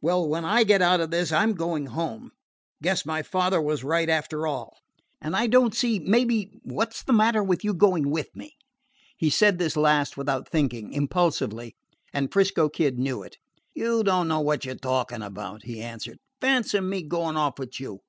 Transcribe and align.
"Well, 0.00 0.28
when 0.28 0.44
I 0.44 0.64
get 0.64 0.82
out 0.82 0.98
of 0.98 1.12
this 1.12 1.30
I 1.30 1.44
'm 1.44 1.52
going 1.52 1.86
home. 1.86 2.32
Guess 2.82 3.06
my 3.06 3.22
father 3.22 3.62
was 3.62 3.84
right, 3.84 4.08
after 4.08 4.44
all. 4.44 4.76
And 5.22 5.36
I 5.36 5.46
don't 5.46 5.72
see, 5.72 6.00
maybe 6.00 6.58
what 6.64 6.92
's 6.94 7.04
the 7.04 7.12
matter 7.12 7.44
with 7.44 7.62
you 7.62 7.72
going 7.72 8.10
with 8.10 8.34
me?" 8.34 8.56
He 9.16 9.30
said 9.30 9.58
this 9.60 9.76
last 9.76 10.16
without 10.16 10.48
thinking, 10.48 10.92
impulsively, 10.92 11.76
and 12.12 12.32
'Frisco 12.32 12.68
Kid 12.68 12.98
knew 12.98 13.22
it. 13.22 13.38
"You 13.72 14.02
don't 14.02 14.26
know 14.26 14.40
what 14.40 14.64
you 14.64 14.72
're 14.72 14.74
talking 14.74 15.22
about," 15.22 15.62
he 15.62 15.80
answered. 15.80 16.18
"Fancy 16.40 16.80
me 16.80 17.02
going 17.02 17.36
off 17.36 17.56
with 17.60 17.78
you! 17.78 18.00